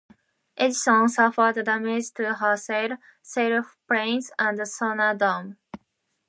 [0.57, 5.57] "Edison" suffered damage to her sail, sail planes, and sonar dome.